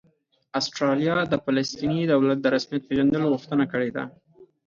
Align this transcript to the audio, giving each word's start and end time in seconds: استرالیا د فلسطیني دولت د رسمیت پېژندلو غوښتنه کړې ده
استرالیا 0.59 1.17
د 1.27 1.33
فلسطیني 1.43 2.03
دولت 2.11 2.37
د 2.41 2.47
رسمیت 2.55 2.83
پېژندلو 2.89 3.31
غوښتنه 3.33 3.63
کړې 3.71 3.89
ده 3.95 4.03